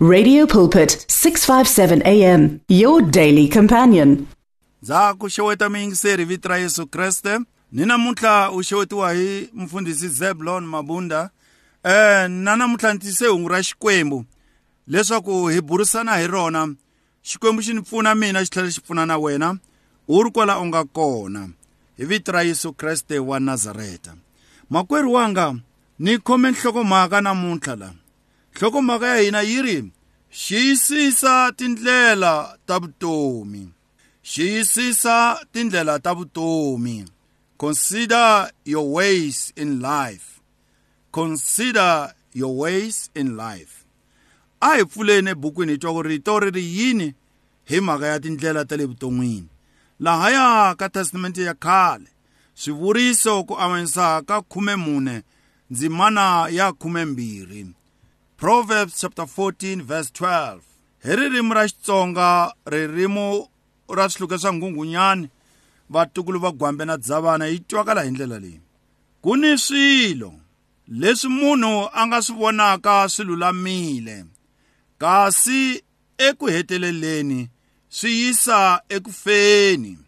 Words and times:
Radio 0.00 0.46
Pulpit 0.46 1.06
657 1.08 2.02
AM 2.06 2.60
your 2.68 3.02
daily 3.02 3.48
companion. 3.48 4.26
Za 4.80 5.14
ku 5.18 5.28
xeweta 5.30 5.68
miyingiseri 5.68 6.24
vito 6.24 6.48
ra 6.48 6.56
Yesu 6.58 6.86
Kriste. 6.86 7.38
Ni 7.72 7.86
namuntlha 7.86 8.50
u 8.50 8.62
xewetiwa 8.62 9.12
hi 9.12 9.48
mfundhisi 9.54 10.08
Zebulon 10.08 10.64
Mabunda. 10.66 11.30
Eh 11.84 12.28
na 12.30 12.56
namuntlha 12.56 12.92
ni 12.92 12.98
tise 12.98 13.26
hungu 13.26 13.48
ra 13.48 13.62
xikwembu 13.62 14.24
leswaku 14.86 15.46
hi 15.48 15.60
burisana 15.60 16.16
hi 16.16 16.26
rona. 16.26 16.74
Xikwembu 17.24 17.62
xi 17.62 17.74
ni 17.74 17.82
pfuna 17.82 18.14
mina 18.14 18.40
xi 18.44 18.50
tlhela 18.50 18.70
xi 18.70 18.80
pfuna 18.80 19.06
na 19.06 19.18
wena. 19.18 19.58
U 20.08 20.22
ri 20.22 20.30
kwala 20.30 20.58
u 20.58 20.66
nga 20.66 20.84
kona. 20.84 21.48
Hi 21.98 22.04
vito 22.04 22.32
ra 22.32 22.42
Yesu 22.42 22.72
Kriste 22.72 23.18
wa 23.18 23.40
Nazareta. 23.40 24.14
Makwerhu 24.70 25.12
wanga 25.12 25.54
ni 25.98 26.18
khome 26.18 26.50
nhlokomhaka 26.50 27.20
namuntlha 27.20 27.76
la. 27.76 27.90
nhlokomhaka 28.56 29.06
ya 29.06 29.16
hina 29.22 29.40
yi 29.40 29.62
ri 29.62 29.84
xiyisisa 30.30 31.52
tindlela 31.56 32.56
ta 32.66 32.78
vutomi 32.78 33.72
xiyisisa 34.24 35.44
tindlela 35.52 35.98
ta 35.98 36.14
vutomi 36.14 37.04
consider 37.56 38.50
your 38.64 38.86
ways 38.92 39.52
in 39.56 39.80
life 39.82 40.24
consider 41.12 42.12
your 42.34 42.54
ways 42.58 43.10
in 43.14 43.36
life 43.36 43.72
a 44.62 44.74
hi 44.76 44.84
pfuleni 44.84 45.30
ebukwini 45.30 45.72
hi 45.72 45.78
twa 45.78 45.92
ku 45.92 46.02
rito 46.02 46.38
ri 46.40 46.50
ri 46.50 46.64
yini 46.78 47.14
hi 47.64 47.80
mhaka 47.80 48.06
ya 48.06 48.20
tindlela 48.20 48.64
ta 48.64 48.76
le 48.76 48.84
vuton'wini 48.86 49.48
lahaya 50.00 50.74
ka 50.78 50.88
testamente 50.88 51.42
ya 51.42 51.54
khale 51.54 52.08
swivuriso 52.54 53.44
ku 53.44 53.54
avanyisa 53.60 54.22
ka 54.26 54.42
khumemune 54.42 55.22
ndzimana 55.70 56.48
ya 56.50 56.72
khumembirhi 56.72 57.77
Proverbs 58.40 59.00
chapter 59.00 59.26
14 59.26 59.82
verse 59.82 60.10
12. 60.12 60.60
Hi 61.04 61.16
ririmi 61.16 61.54
ra 61.54 61.64
Xitsonga, 61.66 62.52
ririmo 62.66 63.50
ra 63.90 64.08
swihluke 64.08 64.38
swa 64.38 64.52
nghunghunyani, 64.54 65.28
vatukulu 65.90 66.38
va 66.38 66.52
gwambe 66.52 66.84
na 66.84 66.96
dzavana 67.02 67.46
yi 67.50 67.58
twakala 67.66 68.02
hi 68.06 68.10
ndlela 68.10 68.38
leyi. 68.38 68.60
Ku 69.22 69.34
ni 69.36 69.58
swilo 69.58 70.32
leswi 70.88 71.28
munhu 71.34 71.88
a 71.92 72.06
nga 72.06 72.22
swi 72.22 72.34
vonaka 72.38 73.08
swi 73.10 73.24
lulamile, 73.26 74.24
kasi 75.02 75.82
eku 76.18 76.46
heteleleni 76.46 77.48
swi 77.88 78.10
yisa 78.20 78.80
eku 78.88 79.10
feni. 79.12 79.98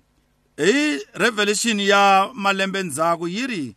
Hi 0.56 0.98
Revelation 1.14 1.80
ya 1.80 2.30
malembe 2.34 2.82
ndzhaku 2.82 3.28
yi 3.28 3.46
ri 3.46 3.76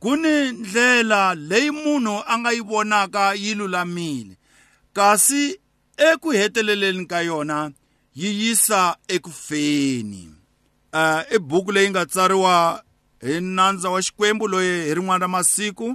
ku 0.00 0.16
ni 0.16 0.34
ndlela 0.52 1.22
leyi 1.34 1.70
munhu 1.78 2.14
a 2.32 2.34
nga 2.38 2.50
yi 2.56 2.62
vonaka 2.70 3.22
yi 3.42 3.50
lulamile 3.60 4.34
kasi 4.96 5.42
eku 6.08 6.28
heteleleni 6.38 7.04
ka 7.10 7.18
yona 7.28 7.58
yi 8.20 8.28
yisa 8.40 8.80
eku 9.14 9.30
feni 9.46 10.22
uh, 10.92 11.00
i 11.32 11.36
e 11.36 11.38
buku 11.48 11.70
leyi 11.74 11.88
nga 11.90 12.02
tsariwa 12.12 12.54
hi 13.24 13.34
nandza 13.56 13.86
wa 13.94 13.98
xikwembu 14.06 14.44
loyi 14.52 14.72
hi 14.86 14.92
rin'wana 14.98 15.22
ra 15.24 15.28
masiku 15.34 15.86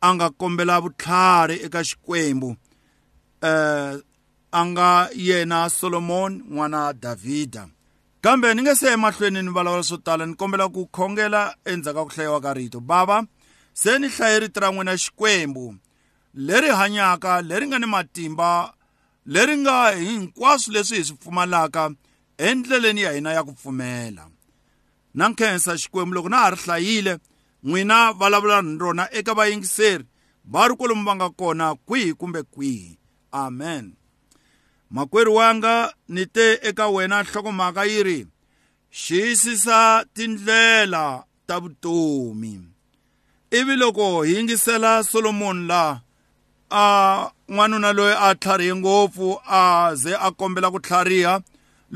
a 0.00 0.14
nga 0.14 0.26
kombela 0.40 0.74
vutlhari 0.82 1.56
eka 1.66 1.80
xikwembu 1.88 2.50
uh, 3.50 3.92
a 4.58 4.66
nga 4.68 4.88
yena 5.26 5.58
solomon 5.78 6.32
n'wana 6.52 6.80
davhida 7.02 7.64
kambe 8.22 8.54
ni 8.54 8.62
nge 8.62 8.74
se 8.74 8.86
emahlweni 8.92 9.42
ni 9.42 9.48
vulavula 9.48 9.82
swo 9.82 9.96
tala 9.96 10.26
ni 10.26 10.34
kombela 10.38 10.68
ku 10.74 10.82
khongela 10.94 11.42
endzhaku 11.70 11.98
ka 12.04 12.04
ku 12.04 12.10
hlayiwa 12.14 12.40
ka 12.44 12.50
rito 12.58 12.80
bava 12.80 13.18
se 13.80 13.98
ni 13.98 14.08
hlaye 14.14 14.36
rito 14.42 14.58
ra 14.60 14.68
n'wina 14.72 14.94
xikwembu 15.04 15.66
leri 16.46 16.68
hanyaka 16.70 17.42
leri 17.48 17.66
nga 17.66 17.78
ni 17.82 17.86
matimba 17.86 18.74
leri 19.34 19.56
nga 19.62 19.76
hinkwaswo 20.06 20.70
leswi 20.74 20.96
hi 20.98 21.04
swi 21.08 21.16
pfumalaka 21.20 21.90
endleleni 22.38 23.00
ya 23.02 23.12
hina 23.12 23.32
ya 23.32 23.42
ku 23.44 23.52
pfumela 23.58 24.28
na 25.14 25.24
nkhensa 25.28 25.74
xikwembu 25.80 26.14
loko 26.14 26.28
na 26.30 26.36
ha 26.42 26.50
ri 26.50 26.56
hlayile 26.62 27.18
n'wina 27.66 28.12
vulavula 28.14 28.62
ni 28.62 28.78
rona 28.78 29.04
eka 29.12 29.34
vayingiseri 29.34 30.04
va 30.46 30.68
ri 30.68 30.74
kwalomu 30.78 31.02
va 31.08 31.14
nga 31.14 31.28
kona 31.30 31.74
kwihi 31.74 32.14
kumbe 32.14 32.42
kwihi 32.42 32.98
amen 33.34 33.98
makwerhu 34.92 35.34
wanga 35.36 35.92
ni 36.08 36.26
te 36.26 36.58
eka 36.62 36.88
wena 36.94 37.22
nhlokomhaka 37.22 37.84
yi 37.84 38.02
ri 38.06 38.18
xiyisisa 39.00 40.04
tindlela 40.14 41.24
ta 41.46 41.54
vutomi 41.62 42.60
ivi 43.58 43.76
loko 43.76 44.22
hi 44.22 44.34
yingisela 44.34 44.92
solomoni 45.10 45.64
laha 45.70 45.92
a 46.70 47.30
n'wanuna 47.50 47.90
loyi 47.98 48.14
a 48.26 48.34
tlharihe 48.40 48.74
ngopfu 48.80 49.28
a 49.60 49.90
ze 50.02 50.12
a 50.16 50.28
kombela 50.38 50.68
ku 50.72 50.78
tlhariha 50.84 51.34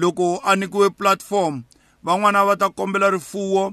loko 0.01 0.27
a 0.45 0.57
nikiwe 0.61 0.89
platform 0.99 1.55
van'wana 2.05 2.41
va 2.49 2.55
ta 2.61 2.67
kombela 2.79 3.07
rifuwo 3.17 3.65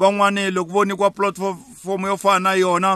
van'wani 0.00 0.44
loko 0.56 0.70
vo 0.74 0.82
nikiwa 0.88 1.10
platform 1.16 2.02
yo 2.10 2.16
fana 2.22 2.38
na 2.46 2.52
yona 2.62 2.90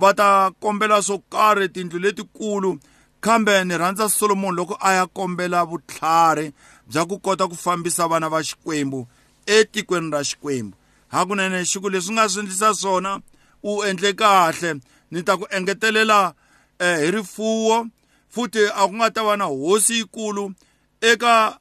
va 0.00 0.08
ta 0.18 0.28
kombela 0.62 0.96
swo 1.06 1.16
karhi 1.32 1.68
tiyindlu 1.72 1.98
letikulu 2.04 2.70
kambe 3.20 3.64
ni 3.64 3.78
rhandza 3.78 4.08
solomoni 4.08 4.56
loko 4.56 4.78
a 4.80 4.92
ya 4.92 5.06
kombela 5.06 5.64
vutlhari 5.64 6.52
bya 6.86 7.04
ku 7.04 7.18
kota 7.18 7.48
ku 7.48 7.56
fambisa 7.56 8.08
vana 8.08 8.28
va 8.30 8.42
xikwembu 8.42 9.06
etikweni 9.46 10.10
ra 10.10 10.22
xikwembu 10.24 10.76
hakunene 11.12 11.64
xiku 11.66 11.90
leswi 11.90 12.12
nga 12.14 12.28
swi 12.30 12.40
endlisa 12.40 12.70
swona 12.74 13.18
u 13.62 13.82
endle 13.88 14.12
kahle 14.12 14.80
ni 15.10 15.20
ta 15.22 15.36
ku 15.36 15.46
engetelela 15.50 16.34
eh, 16.78 16.98
hi 16.98 17.10
rifuwo 17.10 17.86
futhi 18.30 18.60
a 18.74 18.86
ku 18.86 18.94
nga 18.94 19.10
ta 19.10 19.22
va 19.26 19.36
na 19.36 19.44
hosi 19.44 19.96
yikulu 19.98 20.52
eka 21.00 21.58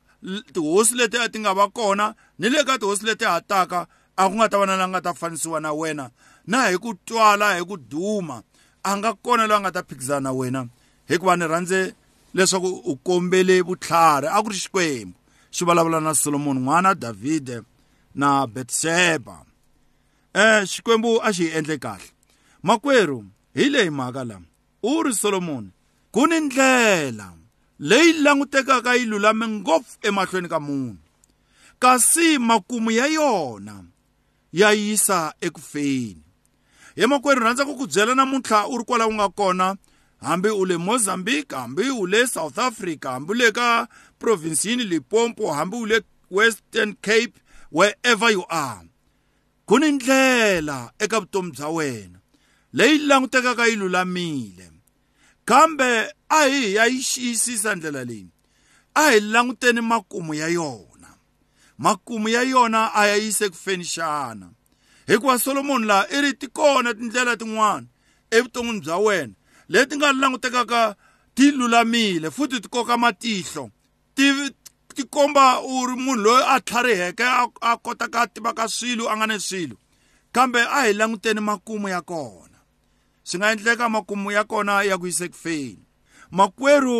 tihosi 0.53 0.93
leti 0.95 1.17
a 1.17 1.25
ti 1.31 1.39
nga 1.39 1.51
va 1.57 1.67
kona 1.69 2.13
ni 2.39 2.49
le 2.49 2.63
ka 2.63 2.77
tihosi 2.79 3.05
leti 3.05 3.25
hataka 3.25 3.87
a 4.15 4.21
ku 4.29 4.33
nga 4.37 4.47
ta 4.49 4.57
va 4.61 4.65
na 4.65 4.75
la 4.77 4.85
nga 4.87 5.01
ta 5.01 5.13
fanisiwa 5.13 5.59
na 5.59 5.73
wena 5.73 6.05
na 6.47 6.67
hi 6.69 6.77
ku 6.77 6.93
twala 7.05 7.55
hi 7.57 7.65
ku 7.65 7.77
duma 7.77 8.37
a 8.83 8.89
nga 8.97 9.11
kona 9.25 9.47
loyi 9.49 9.57
a 9.57 9.61
nga 9.63 9.71
ta 9.75 9.81
phikizana 9.87 10.19
na 10.19 10.31
wena 10.31 10.61
hikuva 11.07 11.35
ni 11.35 11.47
rhandze 11.47 11.93
leswaku 12.33 12.67
u 12.67 12.93
kombele 13.07 13.55
vutlhari 13.67 14.27
a 14.27 14.41
ku 14.43 14.49
ri 14.51 14.57
xikwembu 14.63 15.17
xi 15.55 15.61
vulavula 15.65 15.99
na 16.03 16.11
solomoni 16.21 16.59
n'wana 16.65 16.91
davhide 17.03 17.57
na 18.19 18.29
betseba 18.53 19.31
um 19.31 19.47
eh, 20.41 20.61
xikwembu 20.71 21.11
a 21.23 21.29
xi 21.35 21.43
hi 21.43 21.49
endle 21.57 21.77
kahle 21.85 22.07
makwerhu 22.67 23.19
hi 23.57 23.63
leyi 23.73 23.89
mhaka 23.97 24.21
lama 24.29 24.45
u 24.89 25.03
ri 25.03 25.13
solomoni 25.21 25.69
ku 26.13 26.27
ni 26.27 26.37
ndlela 26.39 27.27
leyi 27.79 28.09
langutekaka 28.23 28.91
yi 28.99 29.05
lulame 29.11 29.45
ngopfu 29.47 29.93
emahlweni 30.07 30.49
ka 30.53 30.59
munhu 30.65 30.95
kasi 31.79 32.37
makumu 32.37 32.91
ya 32.91 33.05
yona 33.17 33.83
ya 34.53 34.69
yisa 34.71 35.33
ekufeni 35.41 36.21
hi 36.95 37.03
makwerhu 37.07 37.41
rhandza 37.43 37.65
ku 37.65 37.75
ku 37.79 37.87
byela 37.87 38.11
namuntlha 38.15 38.67
u 38.67 38.77
ri 38.77 38.83
kwala 38.83 39.07
u 39.07 39.13
nga 39.13 39.29
kona 39.29 39.67
hambi 40.21 40.49
u 40.49 40.65
le 40.65 40.77
mozambique 40.77 41.55
hambi 41.57 41.89
u 41.89 42.07
le 42.07 42.27
south 42.27 42.57
africa 42.57 43.05
hambi 43.11 43.31
u 43.31 43.35
le 43.35 43.51
ka 43.51 43.87
provinsini 44.19 44.83
limpopo 44.83 45.53
hambi 45.53 45.77
u 45.77 45.85
le 45.85 45.99
western 46.31 46.93
cape 47.01 47.33
wherever 47.71 48.31
you 48.31 48.43
are 48.49 48.81
ku 49.65 49.79
ni 49.79 49.91
ndlela 49.91 50.91
eka 50.99 51.19
vutomi 51.19 51.51
bya 51.51 51.67
wena 51.67 52.19
leyi 52.73 52.97
langutekaka 52.97 53.67
yi 53.67 53.75
lulamile 53.75 54.71
kambe 55.45 56.07
a 56.29 56.43
hi 56.49 56.75
ya 56.75 56.85
yi 56.85 57.01
xiyisisa 57.03 57.75
ndlela 57.75 58.03
leyi 58.03 58.29
a 58.93 59.09
hi 59.11 59.19
languteni 59.19 59.81
makumu 59.81 60.33
ya 60.33 60.47
yona 60.47 61.13
makumu 61.77 62.29
ya 62.29 62.41
yona 62.41 62.93
a 62.93 63.07
ya 63.07 63.15
yise 63.15 63.49
ku 63.49 63.55
feni 63.57 63.83
xana 63.85 64.49
hikuva 65.07 65.37
solomoni 65.39 65.85
laha 65.85 66.07
i 66.09 66.21
ri 66.21 66.33
ti 66.33 66.47
kona 66.47 66.93
tindlela 66.93 67.37
tin'wana 67.37 67.85
evuton'wini 68.31 68.81
bya 68.85 68.97
wena 68.97 69.33
leti 69.69 69.95
nga 69.97 70.13
langutekaka 70.13 70.95
ti 71.33 71.51
lulamile 71.51 72.31
futhi 72.31 72.59
ti 72.61 72.67
koka 72.67 72.97
matihlo 72.97 73.69
ti 74.15 74.25
ti 74.95 75.03
komba 75.13 75.61
u 75.61 75.85
ri 75.87 75.95
munhu 76.03 76.23
loyi 76.25 76.43
a 76.47 76.57
tlhariheke 76.67 77.25
a 77.61 77.71
kotaka 77.83 78.19
a 78.25 78.27
tivaka 78.33 78.65
swilo 78.77 79.03
a 79.11 79.15
nga 79.17 79.27
ni 79.29 79.37
swilo 79.47 79.75
kambe 80.35 80.59
a 80.63 80.79
hi 80.87 80.91
languteni 80.99 81.41
makumu 81.49 81.87
ya 81.95 82.01
kona 82.09 82.59
swi 83.27 83.37
nga 83.39 83.47
endleka 83.53 83.85
makumu 83.95 84.29
ya 84.35 84.43
kona 84.51 84.75
ya 84.89 84.95
ku 84.99 85.05
yise 85.09 85.27
ku 85.31 85.37
feni 85.43 85.81
makwerhu 86.37 86.99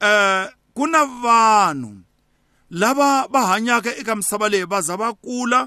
um 0.00 0.46
ku 0.76 0.84
na 0.92 1.00
vanhu 1.24 1.92
lava 2.80 3.10
va 3.32 3.40
hanyaka 3.50 3.90
eka 4.00 4.12
misava 4.18 4.46
leyi 4.52 4.66
va 4.72 4.78
za 4.86 4.94
va 5.02 5.08
kula 5.24 5.60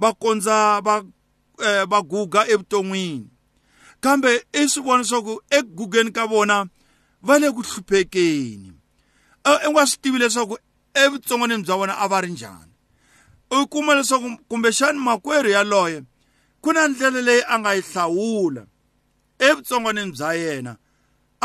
va 0.00 0.08
kondza 0.22 0.58
va 0.86 0.94
eh, 1.66 1.84
va 1.90 1.98
guga 2.10 2.42
evuton'wini 2.52 3.26
kambe 4.04 4.30
i 4.52 4.62
swi 4.68 4.80
vona 4.86 4.98
leswaku 5.02 5.34
eku 5.56 5.68
gugeni 5.76 6.10
ka 6.16 6.24
vona 6.32 6.58
va 7.26 7.34
le 7.40 7.48
ku 7.54 7.62
hluphekeni 7.68 8.70
i 9.44 9.66
nga 9.70 9.82
swi 9.88 9.98
tivi 10.02 10.18
leswaku 10.22 10.56
evutsongwanini 11.02 11.62
bya 11.66 11.74
vona 11.80 11.94
a 11.98 12.06
va 12.12 12.18
ri 12.24 12.30
njhani 12.34 12.72
u 13.56 13.66
kuma 13.72 13.92
leswaku 13.98 14.30
kumbexani 14.48 14.98
makwerhu 15.06 15.50
yaloye 15.56 15.98
ku 16.62 16.68
na 16.74 16.88
ndlela 16.88 17.20
leyi 17.28 17.42
a 17.52 17.58
nga 17.58 17.70
yi 17.76 17.82
hlawula 17.88 18.62
evutsongwanini 19.48 20.12
bya 20.16 20.30
yena 20.42 20.72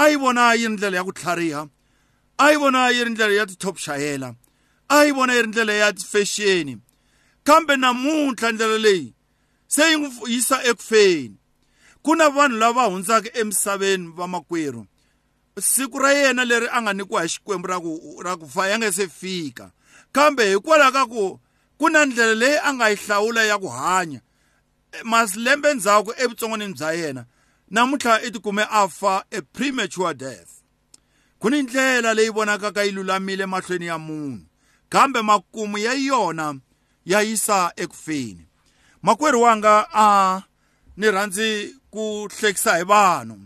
a 0.01 0.09
yi 0.09 0.15
vona 0.21 0.43
yi 0.55 0.65
ri 0.67 0.73
ndlela 0.73 0.97
ya 0.97 1.03
ku 1.07 1.11
tlhariha 1.17 1.61
a 2.43 2.51
yi 2.51 2.55
vona 2.61 2.81
yi 2.95 3.03
ri 3.05 3.11
ndlela 3.11 3.33
ya 3.39 3.45
ti-top 3.49 3.77
shayela 3.85 4.29
a 4.87 4.97
yi 5.03 5.11
vona 5.15 5.33
yi 5.35 5.41
ri 5.41 5.47
ndlela 5.47 5.73
ya 5.73 5.87
fexeni 6.11 6.77
kambe 7.43 7.75
namuntlha 7.75 8.51
ndlela 8.51 8.77
leyi 8.77 9.13
se 9.67 9.81
yi 9.91 9.95
n'wi 9.99 10.09
yisa 10.33 10.63
ekufeni 10.63 11.35
ku 12.05 12.13
na 12.15 12.25
vanhu 12.29 12.57
lava 12.59 12.83
hundzaka 12.83 13.29
emisaveni 13.37 14.07
vamakwerhu 14.17 14.85
siku 15.61 15.99
ra 15.99 16.11
yena 16.13 16.45
leri 16.45 16.67
a 16.77 16.81
nga 16.81 16.93
nikiwa 16.93 17.21
hi 17.23 17.29
xikwembu 17.33 17.67
ra 17.67 17.77
ku 17.83 17.91
ra 18.25 18.37
ku 18.37 18.45
fa 18.53 18.67
ya 18.69 18.77
nga 18.77 18.89
se 18.97 19.07
fika 19.07 19.67
kambe 20.13 20.45
hikwalaho 20.53 20.91
ka 20.95 21.03
ku 21.05 21.39
ku 21.79 21.85
na 21.89 22.05
ndlela 22.05 22.35
leyi 22.41 22.57
a 22.67 22.73
nga 22.73 22.85
yi 22.91 22.95
hlawula 23.01 23.41
ya 23.43 23.57
ku 23.57 23.67
hanya 23.69 24.21
masilembe 25.03 25.73
ndzhaku 25.73 26.13
evutsongwanini 26.21 26.73
bya 26.77 26.91
yena 26.93 27.25
namuntlha 27.73 28.21
i 28.21 28.29
tikume 28.31 28.63
a 28.69 28.87
fa 28.87 29.25
a 29.31 29.41
premature 29.41 30.13
death 30.13 30.51
ku 31.39 31.49
ni 31.49 31.61
ndlela 31.65 32.13
leyi 32.13 32.29
vonakaka 32.29 32.83
yi 32.85 32.91
lulamile 32.91 33.45
mahlweni 33.45 33.85
ya 33.85 33.97
munhu 33.97 34.45
kambe 34.89 35.21
makumu 35.21 35.77
ya 35.77 35.93
yona 35.93 36.55
ya 37.05 37.21
yisa 37.21 37.71
ekufeni 37.75 38.45
makwerhu 39.01 39.41
wanga 39.41 39.87
a 39.93 40.07
ni 40.97 41.11
rhandzi 41.11 41.75
ku 41.95 42.27
hlekisa 42.39 42.77
hi 42.77 42.83
vanhu 42.83 43.37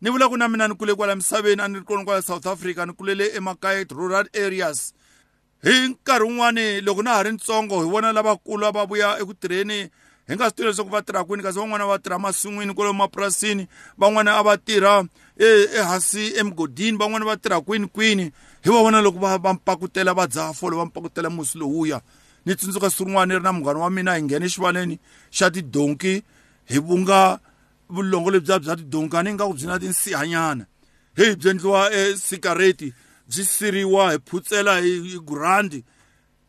ni 0.00 0.10
vula 0.10 0.28
ku 0.28 0.36
na 0.38 0.48
mina 0.48 0.68
ni 0.68 0.74
kule 0.74 0.94
kwala 0.94 1.16
misaveni 1.16 1.62
a 1.62 1.68
ni 1.68 1.78
ri 1.78 1.84
kona 1.84 2.04
kwala 2.04 2.22
south 2.22 2.46
africa 2.46 2.86
ni 2.86 2.92
kulele 2.92 3.30
emakaya 3.36 3.80
e- 3.80 3.86
rural 3.94 4.26
areas 4.44 4.94
hi 5.62 5.88
nkarhi 5.88 6.26
wun'wani 6.28 6.80
loko 6.80 7.02
na 7.02 7.14
ha 7.14 7.22
ri 7.22 7.32
ntsongo 7.32 7.82
hi 7.84 7.90
vona 7.90 8.12
lavakulu 8.12 8.72
va 8.72 8.86
vuya 8.86 9.18
eku 9.22 9.34
tirheni 9.34 9.78
hi 10.26 10.34
nga 10.36 10.44
swi 10.50 10.54
tivi 10.56 10.68
leswaku 10.68 10.90
va 10.90 11.02
tirha 11.02 11.24
kwini 11.24 11.42
kasi 11.42 11.58
van'wana 11.60 11.86
va 11.86 11.98
tirha 11.98 12.18
masin'wini 12.18 12.74
kwale 12.74 12.92
mapurasini 12.92 13.68
van'wana 13.98 14.34
a 14.38 14.42
va 14.42 14.56
tirha 14.58 15.04
ehansi 15.70 16.32
emigodini 16.36 16.98
van'wana 16.98 17.24
va 17.24 17.36
tirha 17.36 17.60
kwinikwini 17.62 18.30
hi 18.66 18.70
va 18.70 18.82
vona 18.82 18.98
loko 19.00 19.18
va 19.22 19.38
va 19.38 19.54
mpakutela 19.54 20.10
va 20.14 20.26
dzaha 20.26 20.52
folo 20.52 20.76
va 20.76 20.84
mpakutela 20.90 21.30
musi 21.30 21.58
lowuya 21.58 22.00
ni 22.46 22.54
tsundzuka 22.54 22.90
siku 22.90 23.04
rin'wana 23.04 23.26
ni 23.26 23.38
ri 23.38 23.42
na 23.44 23.52
munghana 23.52 23.78
wa 23.80 23.90
mina 23.90 24.14
hi 24.18 24.22
nghene 24.22 24.44
exivaleni 24.46 24.98
xa 25.30 25.50
tidonki 25.50 26.22
hi 26.66 26.78
vunga 26.78 27.38
vulongo 27.90 28.30
lebyiya 28.30 28.58
bya 28.58 28.76
tidongani 28.76 29.34
nga 29.34 29.46
ku 29.46 29.54
byi 29.54 29.66
na 29.66 29.78
tinsihanyana 29.78 30.66
heyi 31.16 31.36
byi 31.36 31.48
endliwa 31.50 31.92
esikareti 31.92 32.94
byi 33.28 33.42
siriwa 33.44 34.12
hi 34.12 34.18
phutsela 34.26 34.80
hi 34.80 35.18
gurandi 35.18 35.84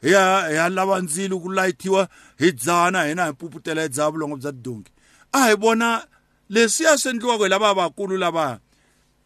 hi 0.01 0.11
ya 0.11 0.47
hi 0.47 0.55
ya 0.55 0.69
lava 0.69 1.01
ndzilo 1.01 1.39
ku 1.39 1.49
layitiwa 1.51 2.07
hi 2.39 2.51
dzana 2.51 3.03
hina 3.07 3.25
hi 3.25 3.33
puputela 3.33 3.81
hi 3.81 3.89
dzaya 3.89 4.09
vulongo 4.11 4.37
bya 4.37 4.51
tidongi 4.51 4.91
a 5.31 5.47
hi 5.49 5.55
vona 5.55 6.05
leswiya 6.49 6.97
swi 6.97 7.09
endliwaka 7.11 7.43
hi 7.43 7.49
lavaya 7.49 7.73
vakulu 7.73 8.17
lavaya 8.17 8.59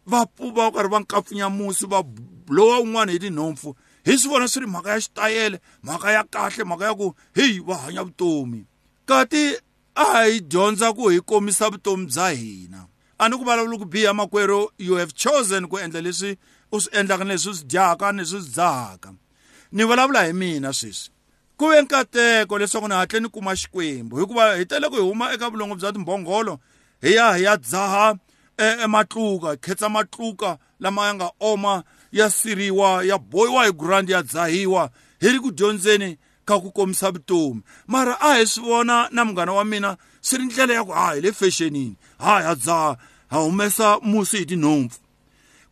va 0.06 0.26
puva 0.26 0.70
karhi 0.70 0.88
va 0.88 0.98
nkapfunya 1.00 1.48
musi 1.48 1.86
va 1.86 2.02
blowa 2.46 2.80
un'wana 2.80 3.12
hi 3.12 3.18
tinhompfu 3.18 3.76
hi 4.04 4.18
swi 4.18 4.28
vona 4.28 4.48
swi 4.48 4.60
ri 4.64 4.66
mhaka 4.66 4.90
ya 4.90 5.00
xitayele 5.00 5.60
mhaka 5.82 6.12
ya 6.12 6.24
kahle 6.24 6.64
mhaka 6.64 6.84
ya 6.84 6.94
ku 6.94 7.14
heyi 7.34 7.58
va 7.60 7.74
hanya 7.76 8.04
vutomi 8.04 8.66
kati 9.06 9.56
a 9.94 10.04
hi 10.08 10.40
dyondza 10.40 10.92
ku 10.92 11.08
hi 11.08 11.20
komisa 11.20 11.70
vutomi 11.70 12.06
bya 12.06 12.28
hina 12.32 12.88
a 13.20 13.28
ni 13.28 13.36
ku 13.36 13.44
vulavula 13.44 13.76
ku 13.78 13.84
biha 13.84 14.12
makwerhu 14.12 14.70
you 14.78 14.94
have 14.96 15.12
chosen 15.12 15.68
ku 15.68 15.76
endla 15.76 16.00
leswi 16.00 16.36
u 16.72 16.80
swi 16.80 16.90
endlaka 16.98 17.24
na 17.24 17.32
leswi 17.34 17.50
u 17.52 17.54
swi 17.54 17.66
dyaka 17.68 18.12
ni 18.12 18.24
swi 18.26 18.40
dzahaka 18.40 19.14
ni 19.72 19.84
vulavula 19.84 20.24
hi 20.24 20.32
mina 20.32 20.72
sweswi 20.72 21.12
ku 21.60 21.68
ve 21.68 21.82
nkateko 21.82 22.58
leswaku 22.58 22.88
ni 22.88 22.94
hatle 22.94 23.20
ni 23.20 23.28
kuma 23.28 23.52
xikwembu 23.56 24.18
hikuva 24.18 24.56
hi 24.56 24.64
tele 24.66 24.88
ku 24.88 24.94
hi 24.96 25.02
huma 25.04 25.32
eka 25.32 25.50
vulongo 25.50 25.74
bya 25.76 25.92
timbhongolo 25.92 26.58
hi 27.00 27.12
ya 27.12 27.36
hi 27.36 27.44
ya 27.44 27.56
dzaha 27.56 28.14
ematluka 28.84 29.52
e, 29.52 29.56
khetsa 29.56 29.88
matluka 29.88 30.58
lama 30.80 31.06
ya 31.06 31.14
nga 31.14 31.30
oma 31.40 31.82
ya 32.12 32.30
siriwa 32.30 33.04
ya 33.04 33.18
bohiwa 33.18 33.64
hi 33.64 33.72
gurandi 33.72 34.12
ya 34.12 34.22
dzahiwa 34.22 34.90
hi 35.20 35.28
ri 35.32 35.40
ku 35.40 35.52
dyondzeni 35.52 36.16
ka 36.44 36.58
ku 36.58 36.70
komisa 36.74 37.12
vutomi 37.14 37.62
mara 37.86 38.14
a 38.20 38.34
hi 38.38 38.42
swi 38.46 38.62
vona 38.66 39.08
na 39.14 39.22
munghana 39.24 39.52
wa 39.54 39.64
mina 39.64 39.90
swi 40.20 40.36
ri 40.38 40.44
ndlela 40.46 40.74
ya 40.74 40.82
ku 40.84 40.92
ha 40.92 41.06
hi 41.14 41.18
le 41.22 41.30
fexenini 41.32 41.96
ha 42.18 42.42
ha 42.42 42.52
dzaha 42.62 42.90
ha 43.30 43.36
humesa 43.44 43.88
musi 44.02 44.42
hi 44.42 44.46
tinhompfu 44.50 44.98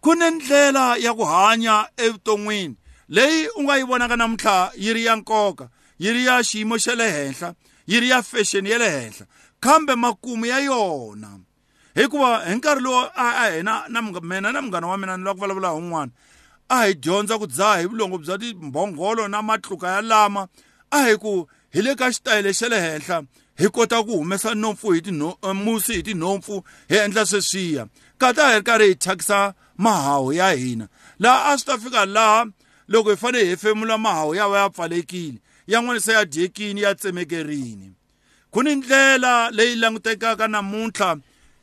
ku 0.03 0.11
ni 0.15 0.27
ndlela 0.31 0.97
ya 1.05 1.13
ku 1.19 1.25
hanya 1.27 1.89
evuton'wini 2.05 2.75
leyi 3.09 3.49
u 3.59 3.63
nga 3.65 3.75
yi 3.79 3.85
vonaka 3.89 4.17
namuntlha 4.17 4.73
yi 4.83 4.91
ri 4.95 5.03
ya 5.05 5.15
nkoka 5.19 5.67
yi 5.99 6.11
ri 6.15 6.23
ya 6.27 6.39
xiyimo 6.49 6.77
xa 6.85 6.95
le 6.95 7.07
henhla 7.17 7.51
yi 7.91 7.97
ri 8.01 8.09
ya 8.11 8.23
fexeni 8.23 8.71
ya 8.71 8.79
le 8.79 8.89
henhla 8.91 9.25
kambe 9.61 9.95
makumu 9.95 10.47
ya 10.47 10.59
yona 10.59 11.31
hikuva 11.95 12.47
hi 12.47 12.55
nkarhi 12.57 12.83
lowu 12.85 13.03
a 13.15 13.51
hina 13.51 13.75
na 13.89 13.99
mina 14.03 14.53
na 14.55 14.61
munghana 14.63 14.87
wa 14.87 14.97
mina 14.99 15.17
ni 15.19 15.25
lava 15.27 15.35
ku 15.39 15.43
vulavula 15.43 15.75
hun'wana 15.75 16.13
a 16.71 16.75
hi 16.87 16.95
dyondza 17.03 17.35
ku 17.39 17.47
dzaha 17.51 17.81
hi 17.83 17.87
vulongo 17.91 18.17
bya 18.19 18.39
timbhongolo 18.39 19.29
na 19.29 19.43
matluka 19.43 19.89
yalama 19.97 20.47
a 20.95 20.99
hi 21.07 21.15
ku 21.19 21.47
hi 21.75 21.83
le 21.83 21.95
ka 21.99 22.07
xitayile 22.15 22.51
xa 22.55 22.67
le 22.71 22.79
henhla 22.81 23.23
hi 23.59 23.67
kota 23.75 23.99
ku 24.07 24.17
humesa 24.23 24.55
nhompfu 24.55 24.93
hi 24.95 25.03
eh, 25.07 25.55
musi 25.67 25.93
hi 25.99 26.03
tinhompfu 26.07 26.63
hi 26.89 26.97
endla 27.03 27.27
sweswiya 27.27 27.87
kata 28.23 28.43
hi 28.49 28.55
ri 28.57 28.63
karhi 28.69 28.89
hi 28.89 28.95
thyakisa 29.03 29.55
mahawu 29.77 30.33
ya 30.33 30.51
hina 30.55 30.87
laha 31.19 31.43
a 31.53 31.59
swi 31.59 31.67
ta 31.67 31.75
fika 31.79 32.07
laha 32.07 32.47
loko 32.89 33.11
hi 33.11 33.17
fanele 33.17 33.45
hi 33.45 33.51
hefemula 33.51 33.99
mahawu 33.99 34.35
ya 34.35 34.47
va 34.49 34.59
ya 34.59 34.71
pfalekile 34.71 35.39
yan'wana 35.67 36.01
se 36.01 36.13
ya 36.13 36.25
dyekini 36.25 36.81
ya 36.87 36.95
tsemekerini 36.95 37.93
ku 38.51 38.63
ni 38.63 38.75
ndlela 38.75 39.51
leyi 39.51 39.75
langutekaka 39.77 40.49
namuntlha 40.49 41.17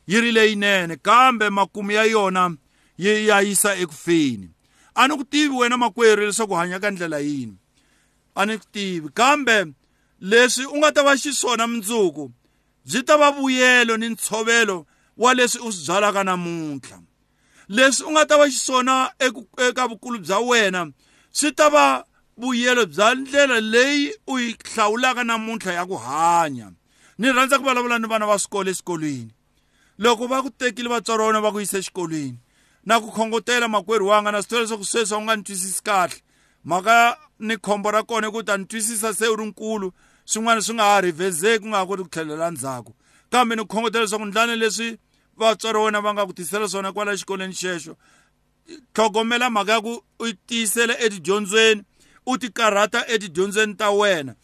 yi 0.06 0.20
ri 0.20 0.32
leyinene 0.32 0.96
kambe 0.96 1.50
makumu 1.50 1.90
ya 1.90 2.04
yona 2.04 2.52
yi 2.98 3.26
ya 3.28 3.40
yisa 3.40 3.72
ekufeni 3.76 4.48
a 4.98 5.06
ni 5.08 5.14
ku 5.14 5.22
tivi 5.24 5.54
wena 5.54 5.78
makwerhu 5.78 6.26
leswaku 6.26 6.54
hanya 6.58 6.80
ka 6.82 6.90
ndlela 6.90 7.18
yini 7.22 7.54
a 8.34 8.42
ni 8.46 8.58
ku 8.58 8.64
tivi 8.74 9.08
kambe 9.14 9.66
leswi 10.20 10.66
u 10.66 10.76
nga 10.78 10.90
ta 10.92 11.02
va 11.06 11.14
xiswona 11.16 11.66
mundzuku 11.70 12.30
byi 12.84 13.00
ta 13.06 13.14
va 13.16 13.30
vuyelo 13.30 13.94
ni 13.96 14.08
ntshovelo 14.10 14.86
wa 15.22 15.30
leswi 15.38 15.62
u 15.62 15.70
swi 15.72 15.84
byalaka 15.86 16.24
namuntlha 16.26 16.98
leswi 17.70 18.02
u 18.06 18.10
nga 18.10 18.26
ta 18.26 18.34
va 18.42 18.50
xiswona 18.50 19.14
eka 19.66 19.84
vukulu 19.88 20.18
bya 20.18 20.38
wena 20.50 20.80
swi 21.30 21.52
ta 21.54 21.70
va 21.70 21.84
vuyelo 22.36 22.86
bya 22.90 23.08
ndlela 23.14 23.60
leyi 23.62 24.12
u 24.26 24.34
yi 24.42 24.56
hlawulaka 24.74 25.22
namuntlha 25.24 25.72
ya 25.78 25.86
ku 25.86 25.94
hanya 25.94 26.72
ni 27.18 27.30
rhandza 27.32 27.58
ku 27.58 27.64
vulavula 27.70 27.98
ni 28.02 28.06
vana 28.10 28.26
va 28.26 28.34
swikolo 28.38 28.66
esikolweni 28.74 29.30
loko 30.02 30.26
va 30.26 30.42
ku 30.42 30.50
tekile 30.50 30.88
vatswari 30.90 31.22
va 31.22 31.26
wena 31.30 31.40
va 31.46 31.52
ku 31.54 31.60
yisa 31.62 31.78
exikolweni 31.78 32.38
na 32.84 33.00
ku 33.00 33.10
khongotela 33.12 33.68
makwerhu 33.68 34.06
wanga 34.06 34.32
na 34.32 34.40
swi 34.42 34.48
tiva 34.48 34.60
leswaku 34.62 34.84
sweswi 34.84 35.14
a 35.14 35.18
wu 35.18 35.24
nga 35.24 35.36
ni 35.36 35.42
twisisi 35.42 35.82
kahle 35.82 36.22
mhaka 36.64 37.16
ni 37.38 37.56
khombo 37.56 37.90
ra 37.90 38.02
kona 38.02 38.28
i 38.28 38.30
ku 38.30 38.42
ta 38.42 38.56
ni 38.56 38.64
twisisa 38.64 39.14
se 39.14 39.26
u 39.26 39.36
ri 39.36 39.44
nkulu 39.46 39.92
swin'wana 40.24 40.60
swi 40.62 40.74
nga 40.74 40.82
ha 40.84 41.00
rivhezeki 41.00 41.64
u 41.64 41.68
nga 41.68 41.76
ha 41.78 41.86
koti 41.86 42.02
ku 42.02 42.08
tlhelela 42.08 42.50
ndzhaku 42.50 42.92
kambe 43.30 43.56
ni 43.56 43.64
khongotela 43.66 44.04
leswaku 44.04 44.24
ndlani 44.26 44.54
leswi 44.56 44.98
vatswari 45.36 45.78
wena 45.78 46.00
va 46.00 46.14
nga 46.14 46.26
ku 46.26 46.32
tisela 46.32 46.68
swona 46.68 46.92
kwala 46.92 47.16
xikolweni 47.18 47.54
xexo 47.54 47.92
tlhogomela 48.94 49.50
mhaka 49.50 49.72
ya 49.72 49.80
ku 49.80 49.92
u 50.18 50.26
tiyisela 50.46 50.94
etidyondzweni 51.02 51.82
u 52.26 52.38
ti 52.38 52.48
karhata 52.52 53.06
etidyondzweni 53.08 53.74
ta 53.76 53.90
wena 53.90 54.34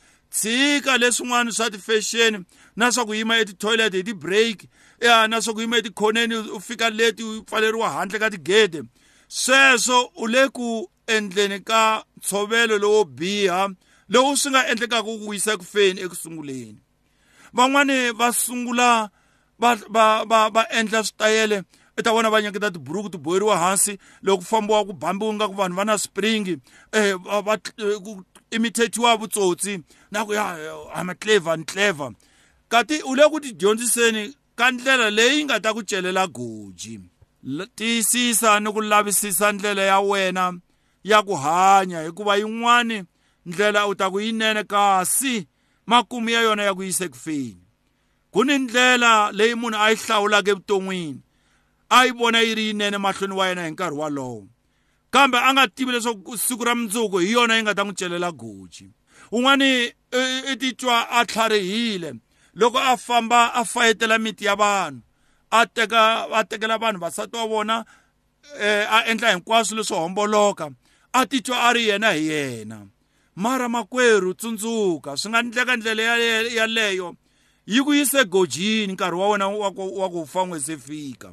tshika 0.40 0.98
leswin'wana 0.98 1.52
swa 1.52 1.70
ti-fashion 1.70 2.44
na 2.76 2.92
swa 2.92 3.04
ku 3.06 3.14
yima 3.14 3.38
etithoyilete 3.38 3.96
hi 3.96 4.02
ti-break 4.04 4.64
ya 5.00 5.28
na 5.28 5.40
swa 5.42 5.54
ku 5.54 5.60
yima 5.60 5.76
etikhoneni 5.78 6.34
u 6.36 6.60
fika 6.60 6.90
leti 6.90 7.22
u 7.22 7.42
pfaleriwa 7.44 7.88
handle 7.90 8.18
ka 8.18 8.30
tigede 8.30 8.82
sweswo 9.28 10.10
u 10.16 10.26
le 10.28 10.48
ku 10.48 10.90
endleni 11.06 11.60
ka 11.62 12.02
ntshovelo 12.18 12.78
lowo 12.82 13.04
biha 13.04 13.70
lowu 14.08 14.36
swi 14.36 14.50
nga 14.50 14.66
endlekaka 14.66 15.02
ku 15.06 15.28
wisa 15.28 15.56
ku 15.56 15.64
feni 15.64 16.00
eku 16.02 16.16
sunguleni 16.16 16.78
van'wani 17.54 17.96
va 18.18 18.28
sungula 18.32 19.10
va 19.62 19.70
va 19.94 20.06
va 20.30 20.40
va 20.54 20.62
endla 20.78 21.04
switayele 21.04 21.62
ta 22.04 22.10
vona 22.12 22.28
va 22.30 22.42
nyiketa 22.42 22.70
tiburuku 22.74 23.08
ti 23.10 23.18
boheriwa 23.18 23.58
hansi 23.58 23.98
loko 24.22 24.42
ku 24.42 24.46
fambiwa 24.50 24.84
ku 24.86 24.92
bambiwa 24.92 25.32
nga 25.34 25.48
ku 25.48 25.54
vanhu 25.54 25.76
va 25.78 25.84
na 25.84 25.96
spring 25.98 26.58
um 26.92 27.44
va 27.46 27.54
imithetho 28.56 29.02
wa 29.02 29.16
vutsotsi 29.18 29.78
na 30.10 30.24
ku 30.24 30.32
ya 30.34 30.56
i'm 30.94 31.10
a 31.10 31.14
clever 31.14 31.52
and 31.52 31.66
clever 31.66 32.10
kati 32.68 33.02
u 33.02 33.14
le 33.16 33.24
ku 33.28 33.40
ti 33.40 33.52
dyondziseni 33.52 34.34
ka 34.58 34.70
ndlela 34.70 35.10
leyi 35.10 35.44
nga 35.44 35.60
ta 35.60 35.74
ku 35.74 35.82
celela 35.82 36.26
goji 36.26 37.00
tiyisisa 37.74 38.60
ni 38.60 38.70
ku 38.72 38.80
lavisisa 38.80 39.52
ndlela 39.52 39.82
ya 39.82 40.00
wena 40.00 40.54
ya 41.04 41.22
ku 41.22 41.34
hanya 41.34 42.02
hikuva 42.02 42.36
yin'wani 42.36 43.04
ndlela 43.46 43.86
u 43.86 43.94
ta 43.94 44.10
ku 44.10 44.20
yinene 44.20 44.64
kasi 44.64 45.46
makumu 45.86 46.30
ya 46.30 46.40
yona 46.42 46.62
ya 46.62 46.74
ku 46.74 46.82
yise 46.82 47.08
ku 47.08 47.16
feni 47.18 47.64
ku 48.30 48.44
ni 48.44 48.58
ndlela 48.58 49.32
leyi 49.32 49.54
munhu 49.54 49.78
a 49.78 49.90
yi 49.90 49.96
hlawulaka 49.98 50.50
evuton'wini 50.54 51.20
a 51.90 52.06
yi 52.06 52.10
vona 52.14 52.40
yi 52.40 52.54
ri 52.54 52.62
yinene 52.70 52.98
mahlweni 52.98 53.34
wa 53.34 53.48
yena 53.48 53.66
hi 53.66 53.70
nkarhi 53.70 53.98
walowo 53.98 54.46
kambe 55.14 55.38
a 55.38 55.52
nga 55.54 55.68
tivi 55.68 55.92
leswaku 55.92 56.38
siku 56.38 56.64
ra 56.64 56.74
mundzuku 56.74 57.18
hi 57.18 57.32
yona 57.36 57.54
yi 57.56 57.62
nga 57.62 57.72
ta 57.76 57.82
n'wi 57.84 57.94
celela 58.00 58.30
goji 58.42 58.86
un'wani 59.36 59.70
i 60.52 60.56
titwa 60.60 60.96
a 61.10 61.20
tlharihile 61.28 62.10
loko 62.60 62.78
a 62.78 62.92
famba 63.06 63.40
a 63.54 63.62
fayetela 63.72 64.18
miti 64.24 64.44
ya 64.48 64.54
vanhu 64.62 65.00
a 65.50 65.60
teka 65.74 66.02
a 66.38 66.44
tekela 66.50 66.76
vanhu 66.82 66.98
vasati 67.04 67.36
wa 67.36 67.46
vona 67.52 67.76
a 68.96 69.06
endla 69.10 69.28
hinkwaswo 69.34 69.74
leswo 69.78 69.96
homboloka 70.02 70.66
a 71.18 71.26
titwa 71.30 71.56
a 71.68 71.72
ri 71.72 71.82
yena 71.88 72.10
hi 72.18 72.24
yena 72.32 72.78
mara 73.36 73.68
makwerhu 73.68 74.34
tsundzuka 74.34 75.14
swi 75.16 75.30
nga 75.30 75.40
ndleka 75.42 75.76
ndlela 75.78 76.02
yaleyo 76.58 77.14
yi 77.66 77.78
ku 77.86 77.94
yise 77.94 78.24
gojini 78.26 78.92
nkarhi 78.98 79.16
wa 79.20 79.28
wena 79.30 79.46
wa 79.48 80.08
ku 80.10 80.26
fa 80.26 80.42
u 80.42 80.46
nga 80.50 80.58
se 80.60 80.74
fika 80.76 81.30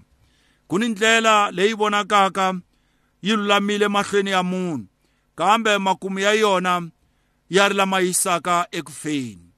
ku 0.70 0.78
ni 0.80 0.88
ndlela 0.94 1.50
leyi 1.52 1.74
vonakaka 1.74 2.62
yi 3.22 3.36
lulamile 3.38 3.88
mahlweni 3.88 4.30
ya 4.30 4.44
munhu 4.44 4.86
kambe 5.36 5.78
makumu 5.78 6.20
ya 6.20 6.34
yona 6.34 6.88
ya 7.50 7.70
ri 7.70 7.76
lama 7.76 8.00
yisaka 8.00 8.68
ekufeni 8.72 9.52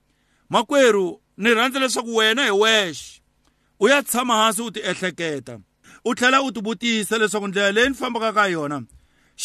makwerhu 0.50 1.22
ni 1.38 1.54
rhandza 1.54 1.80
leswaku 1.80 2.16
wena 2.16 2.44
hi 2.46 2.52
wexe 2.52 3.22
u 3.80 3.88
ya 3.90 4.04
tshama 4.04 4.38
hansi 4.38 4.62
u 4.62 4.72
tiehleketa 4.72 5.60
u 6.06 6.16
tlhela 6.16 6.42
u 6.42 6.52
tivutisa 6.52 7.18
leswaku 7.18 7.48
ndlela 7.48 7.72
leyi 7.72 7.90
ni 7.90 7.96
fambaka 7.96 8.34
ka 8.34 8.48
yona 8.48 8.82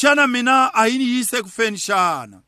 xana 0.00 0.26
mina 0.26 0.70
a 0.75 0.87
yi 0.88 0.98
ni 0.98 1.04
yisi 1.10 1.37
ekufeni 1.37 1.76
xana 1.78 2.42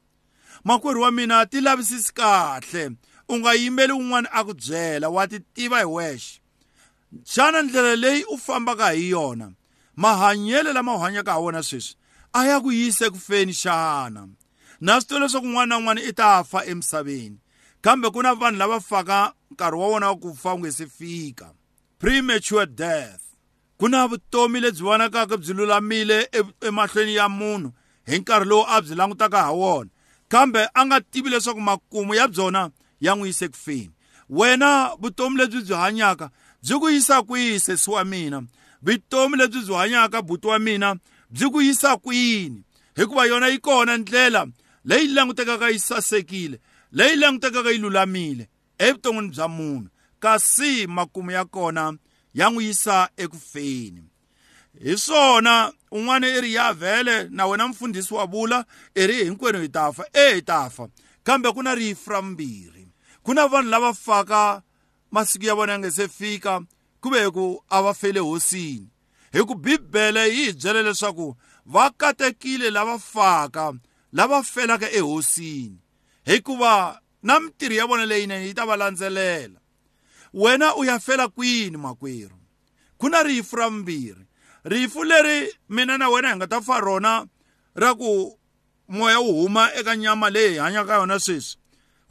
makwerhu 0.64 1.00
wa 1.02 1.10
mina 1.10 1.46
ti 1.46 1.60
lavisisi 1.60 2.12
kahle 2.14 2.90
u 3.28 3.36
nga 3.38 3.52
yimbeli 3.54 3.92
un'wana 3.92 4.28
a 4.32 4.40
ku 4.44 4.54
byela 4.54 5.08
wa 5.08 5.26
ti 5.30 5.38
tiva 5.54 5.78
hi 5.78 5.84
wexe 5.86 6.40
xana 7.32 7.62
ndlela 7.62 7.96
leyi 7.96 8.22
u 8.24 8.36
fambaka 8.38 8.90
hi 8.90 9.10
yona 9.10 9.52
mahanyelo 9.96 10.72
lama 10.72 10.94
u 10.94 10.98
hanyaka 10.98 11.32
ha 11.32 11.38
wona 11.38 11.62
sweswi 11.62 11.96
a 12.32 12.46
ya 12.46 12.60
ku 12.62 12.70
yise 12.72 13.10
ku 13.10 13.16
feni 13.18 13.52
xana 13.52 14.28
na 14.80 14.92
swi 15.00 15.06
tiva 15.08 15.18
leswaku 15.20 15.46
n'wana 15.50 15.66
na 15.74 15.78
n'wana 15.82 16.00
i 16.02 16.12
ta 16.12 16.42
fa 16.44 16.62
emisaveni 16.70 17.38
kambe 17.82 18.06
ku 18.14 18.22
na 18.22 18.34
vanhu 18.34 18.58
lava 18.58 18.80
faka 18.80 19.34
nkarhi 19.52 19.76
wa 19.80 19.86
wona 19.90 20.06
wa 20.06 20.16
ku 20.16 20.30
fa 20.36 20.54
u 20.54 20.58
nge 20.58 20.70
se 20.72 20.86
fika 20.86 21.48
premature 21.98 22.66
death 22.66 23.22
ku 23.78 23.88
na 23.88 24.06
vutomi 24.06 24.60
lebyi 24.60 24.82
vonakaka 24.84 25.34
byi 25.36 25.52
lulamile 25.58 26.18
e-, 26.32 26.66
emahlweni 26.68 27.14
ya 27.14 27.26
munhu 27.28 27.72
hi 28.06 28.18
nkarhi 28.18 28.48
lowu 28.48 28.64
a 28.70 28.76
byi 28.84 28.94
langutaka 28.94 29.42
ha 29.42 29.52
wona 29.52 29.90
kambe 30.28 30.62
a 30.74 30.80
nga 30.86 31.00
tivi 31.00 31.28
leswaku 31.28 31.60
makumu 31.60 32.14
ya 32.14 32.28
byona 32.28 32.70
ya 33.00 33.12
n'wi 33.16 33.28
yise 33.28 33.48
ku 33.48 33.56
feni 33.58 33.90
wena 34.30 34.94
vutomi 35.00 35.34
lebyi 35.38 35.60
byi 35.66 35.74
hanyaka 35.76 36.30
byi 36.62 36.74
ku 36.80 36.86
yisa 36.90 37.22
kwihi 37.26 37.58
sesi 37.60 37.90
wa 37.90 38.04
mina 38.04 38.42
vutomi 38.82 39.36
lebyi 39.36 39.60
byi 39.64 39.76
hanyaka 39.76 40.22
buti 40.22 40.46
wa 40.48 40.58
mina 40.58 40.96
byi 41.30 41.48
ku 41.52 41.60
yisa 41.60 41.96
kwini 41.96 42.62
hikuva 42.96 43.26
yona 43.26 43.48
yi 43.48 43.58
kona 43.58 43.96
ndlela 43.96 44.46
leyi 44.84 45.08
langutekaka 45.08 45.68
yi 45.70 45.78
sasekile 45.78 46.60
leyi 46.92 47.16
langutekaka 47.16 47.70
yi 47.70 47.78
lulamile 47.78 48.48
evuton'wini 48.78 49.30
bya 49.34 49.48
munhu 49.48 49.88
kasi 50.20 50.86
makumu 50.86 51.30
ya 51.30 51.44
kona 51.44 51.92
ya 52.34 52.50
n'wi 52.50 52.64
yisa 52.66 53.08
eku 53.16 53.36
feni 53.52 54.02
hi 54.82 54.96
swona 54.98 55.72
un'wana 55.90 56.28
i 56.28 56.40
ri 56.40 56.54
ya 56.54 56.72
vhele 56.72 57.28
na 57.30 57.46
wena 57.46 57.68
mfundhisi 57.68 58.14
wa 58.14 58.26
vula 58.26 58.64
i 58.94 59.06
ri 59.06 59.24
hinkwenu 59.24 59.60
hi 59.62 59.68
ta 59.68 59.92
fa 59.92 60.04
e 60.12 60.34
hi 60.34 60.42
ta 60.42 60.68
fa 60.70 60.88
kambe 61.22 61.52
ku 61.52 61.62
na 61.62 61.74
rifu 61.74 62.10
ra 62.10 62.22
mbirhi 62.22 62.88
ku 63.22 63.34
na 63.34 63.46
vanhu 63.48 63.70
lava 63.70 63.92
faka 63.94 64.62
masiku 65.10 65.44
ya 65.44 65.54
vona 65.54 65.72
ya 65.72 65.78
nga 65.78 65.90
se 65.90 66.08
fika 66.08 66.62
ku 67.00 67.10
ve 67.10 67.24
ku 67.32 67.58
a 67.68 67.82
va 67.82 67.92
fele 67.96 68.20
hosini 68.20 68.88
hi 69.32 69.40
ku 69.48 69.54
bibele 69.56 70.24
yi 70.28 70.44
hi 70.46 70.52
byela 70.52 70.82
leswaku 70.82 71.34
va 71.66 71.90
katekile 71.90 72.70
lava 72.70 72.98
faka 72.98 73.72
lava 74.12 74.42
felaka 74.42 74.86
ehosini 74.92 75.78
hikuva 76.24 77.00
na 77.22 77.40
mintirho 77.40 77.74
ya 77.76 77.86
vona 77.86 78.06
leyinene 78.06 78.46
yi 78.46 78.54
ta 78.54 78.64
va 78.66 78.76
landzelela 78.76 79.58
wena 80.34 80.74
u 80.76 80.84
ya 80.84 81.00
fela 81.00 81.28
kwini 81.28 81.76
makwerhu 81.76 82.36
ku 82.98 83.08
na 83.08 83.22
rifu 83.22 83.56
ra 83.56 83.68
vumbirhi 83.68 84.24
rifu 84.64 85.04
leri 85.04 85.48
mina 85.68 85.98
na 85.98 86.08
wena 86.08 86.28
hi 86.30 86.36
nga 86.36 86.46
ta 86.46 86.60
fa 86.60 86.80
rona 86.80 87.24
ra 87.74 87.94
ku 87.94 88.36
moya 88.88 89.20
wu 89.20 89.32
huma 89.40 89.72
eka 89.74 89.96
nyama 89.96 90.30
leyi 90.30 90.52
hi 90.58 90.58
hanyaka 90.60 90.86
ka 90.88 90.94
yona 91.00 91.18
sweswi 91.20 91.56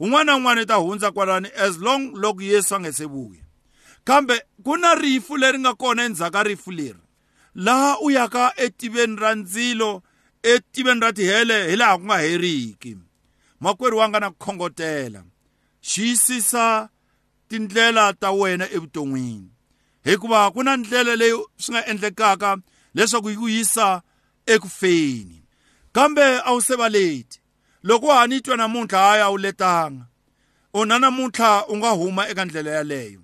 un'wana 0.00 0.24
na 0.32 0.36
un'wana 0.40 0.62
i 0.62 0.66
ta 0.66 0.76
hundza 0.80 1.10
kwalani 1.12 1.48
as 1.56 1.78
long 1.78 2.10
loko 2.16 2.40
yesu 2.42 2.74
a 2.74 2.80
nga 2.80 2.90
se 2.92 3.04
vuya 3.04 3.44
kambe 4.10 4.42
ku 4.64 4.76
na 4.76 4.94
rifu 5.02 5.34
leri 5.40 5.58
nga 5.62 5.72
kona 5.80 6.00
endzhaku 6.06 6.32
ka 6.36 6.42
rifu 6.42 6.70
leri 6.78 7.02
laha 7.64 7.92
u 8.04 8.08
yaka 8.16 8.44
etiveni 8.64 9.16
ra 9.22 9.30
ndzilo 9.38 9.90
etiveni 10.52 11.00
ra 11.04 11.08
tihele 11.16 11.56
hi 11.70 11.76
laha 11.80 11.94
ku 11.98 12.04
nga 12.08 12.18
heriki 12.24 12.92
makwerhu 13.62 13.98
wa 14.00 14.06
nga 14.10 14.18
na 14.22 14.28
khongotela 14.40 15.20
xiyisisa 15.88 16.64
tindlela 17.48 18.04
ta 18.20 18.28
wena 18.38 18.66
evuton'wini 18.76 19.48
hikuva 20.06 20.40
ku 20.54 20.60
na 20.66 20.72
ndlela 20.80 21.12
leyi 21.20 21.38
swi 21.62 21.70
nga 21.74 21.80
endlekaka 21.90 22.50
leswaku 22.96 23.28
yi 23.30 23.36
ku 23.40 23.48
yisa 23.54 23.86
eku 24.52 24.68
feni 24.78 25.36
kambe 25.94 26.26
a 26.44 26.50
wu 26.54 26.60
se 26.66 26.74
valeti 26.82 27.38
loko 27.86 28.06
wa 28.10 28.16
ha 28.20 28.24
ni 28.30 28.36
twa 28.44 28.54
namuntlha 28.58 28.98
haya 29.08 29.24
a 29.24 29.30
wu 29.32 29.38
letanga 29.44 30.04
u 30.74 30.80
na 30.88 30.96
namuntlha 31.02 31.50
u 31.70 31.76
nga 31.78 31.90
huma 31.98 32.22
eka 32.30 32.44
ndlela 32.48 32.70
yaleyo 32.80 33.22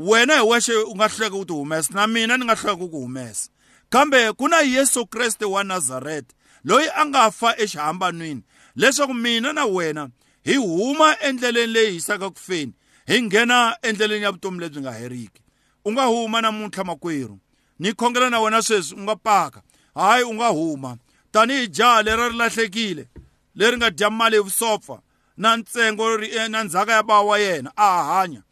wena 0.00 0.34
hi 0.36 0.42
wexe 0.48 0.72
u 0.76 0.94
nga 0.96 1.08
hluleka 1.08 1.36
ku 1.36 1.44
ti 1.44 1.52
humesa 1.52 1.94
na 1.94 2.06
mina 2.06 2.36
ni 2.38 2.44
nga 2.46 2.54
hluleka 2.54 2.78
ku 2.78 2.86
ku 2.88 2.98
humesa 3.02 3.50
kambe 3.90 4.30
ku 4.38 4.46
na 4.48 4.60
yesu 4.62 5.06
kreste 5.10 5.42
wa 5.44 5.64
nazareta 5.66 6.34
loyi 6.64 6.86
a 6.94 7.02
nga 7.06 7.30
fa 7.34 7.50
exihambanweni 7.58 8.42
leswaku 8.78 9.14
mina 9.14 9.50
na 9.52 9.66
wena 9.66 10.08
hi 10.46 10.54
huma 10.54 11.18
endleleni 11.18 11.72
leyi 11.74 11.92
hisaka 11.98 12.30
ku 12.30 12.38
feni 12.38 12.72
hi 13.10 13.22
nghena 13.22 13.74
endleleni 13.82 14.22
ya 14.22 14.30
vutomi 14.32 14.58
lebyi 14.62 14.80
nga 14.80 14.92
heriki 14.92 15.42
u 15.84 15.92
nga 15.92 16.04
huma 16.04 16.40
namuntlha 16.40 16.84
makwerhu 16.84 17.38
ni 17.78 17.90
khongela 17.98 18.30
na 18.30 18.40
wena 18.40 18.62
sweswi 18.62 18.94
u 19.00 19.02
nga 19.02 19.16
paka 19.16 19.62
hayi 19.94 20.22
u 20.24 20.34
nga 20.34 20.46
huma 20.48 20.96
tanihi 21.34 21.68
jaha 21.68 22.02
lera 22.02 22.28
ri 22.28 22.36
lahlekile 22.36 23.08
leri 23.54 23.76
nga 23.76 23.90
dya 23.90 24.10
mali 24.10 24.36
hi 24.38 24.42
vusopfa 24.46 25.02
na 25.36 25.56
ntsengo 25.56 26.20
eh, 26.22 26.46
na 26.50 26.64
ndzhaka 26.64 26.92
ya 26.92 27.02
bava 27.02 27.22
wa 27.22 27.38
yena 27.38 27.70
a 27.76 27.90
hanya 28.10 28.42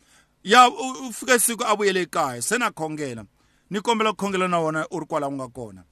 ya 0.46 0.68
u 0.70 1.12
fike 1.12 1.38
siku 1.38 1.64
a 1.66 1.74
vuyele 1.76 2.06
kaya 2.06 2.42
se 2.42 2.58
na 2.58 2.70
khongela 2.70 3.24
ni 3.70 3.80
kombela 3.80 4.12
khongela 4.12 4.48
na 4.48 4.58
wona 4.58 4.86
u 4.90 5.00
ri 5.00 5.06
kwala 5.06 5.26
u 5.28 5.32
nga 5.32 5.48
kona 5.48 5.82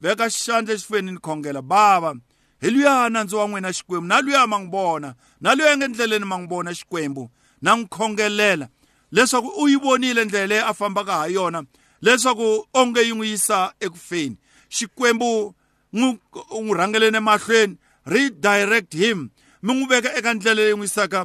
veka 0.00 0.28
xandla 0.30 0.76
xifeni 0.76 1.12
ni 1.12 1.18
khongela 1.20 1.62
bava 1.62 2.12
hi 2.60 2.68
luya 2.70 3.08
nandzu 3.08 3.36
wa 3.36 3.48
n'wina 3.48 3.72
xikwembu 3.72 4.06
na 4.08 4.20
luya 4.20 4.44
ma 4.46 4.58
n'wi 4.60 4.68
vona 4.70 5.14
na 5.40 5.54
luya 5.54 5.76
nge 5.76 5.88
ndleleni 5.88 6.24
ma 6.28 6.36
n'wi 6.38 6.48
vona 6.52 6.70
xikwembu 6.76 7.24
na 7.64 7.70
n'wi 7.76 7.88
khongelela 7.88 8.68
leswaku 9.16 9.48
u 9.62 9.68
yi 9.68 9.76
vonile 9.80 10.24
ndlela 10.24 10.46
leyi 10.46 10.62
a 10.66 10.72
fambaka 10.74 11.14
ha 11.18 11.26
yona 11.32 11.62
leswaku 12.04 12.66
onge 12.80 13.00
yi 13.00 13.14
n'wi 13.16 13.26
yisa 13.32 13.72
eku 13.84 13.96
feni 14.08 14.36
xikwembu 14.76 15.30
n'wi 15.96 16.10
n'wi 16.62 16.72
rhangeleni 16.78 17.16
emahlweni 17.16 17.76
redirect 18.06 18.92
him 18.94 19.18
mi 19.64 19.72
n'wi 19.74 19.84
veka 19.88 20.12
eka 20.18 20.34
ndlela 20.36 20.54
leyi 20.60 20.74
n'wi 20.76 20.84
yisaka 20.84 21.18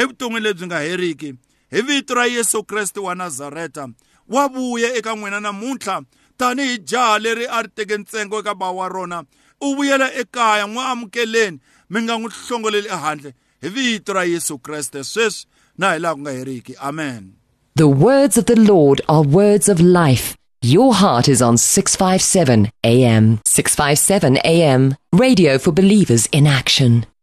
evuton'wini 0.00 0.44
lebyi 0.44 0.66
nga 0.66 0.78
heriki 0.82 1.30
hi 1.70 1.80
vito 1.82 2.14
ra 2.14 2.26
Yesu 2.26 2.62
Kriste 2.62 3.00
wa 3.00 3.14
Nazareta 3.14 3.88
wa 4.28 4.48
vuya 4.48 4.94
eka 4.94 5.14
n'wina 5.16 5.40
namuntlha 5.40 6.02
tanihi 6.36 6.78
jaha 6.78 7.18
leri 7.24 7.46
a 7.50 7.58
ri 7.62 7.68
teke 7.76 7.96
ntsengo 7.98 8.38
eka 8.38 8.54
bawu 8.54 8.78
wa 8.78 8.88
rona 8.88 9.24
u 9.60 9.74
vuyela 9.76 10.06
ekaya 10.20 10.66
n'wi 10.66 10.82
amukeleni 10.92 11.58
mi 11.90 11.98
nga 12.02 12.14
n'wi 12.18 12.30
hlongoleli 12.38 12.88
ehandle 12.96 13.30
hi 13.62 13.68
vito 13.68 14.12
ra 14.14 14.24
Yesu 14.24 14.54
Kriste 14.64 15.04
sweswi 15.12 15.46
na 15.78 15.86
hi 15.92 15.98
laha 16.02 16.14
ku 16.14 16.20
nga 16.20 16.30
heriki 16.38 16.74
amen 16.78 17.34
The 17.76 17.90
words 18.08 18.38
of 18.38 18.46
the 18.46 18.56
Lord 18.58 19.02
are 19.06 19.22
words 19.22 19.68
of 19.68 19.80
life. 19.82 20.34
Your 20.62 20.94
heart 20.94 21.28
is 21.28 21.42
on 21.42 21.58
657 21.58 22.70
AM. 22.84 23.38
657 23.44 24.38
AM. 24.38 24.96
Radio 25.12 25.58
for 25.58 25.72
believers 25.72 26.24
in 26.32 26.46
action. 26.46 27.15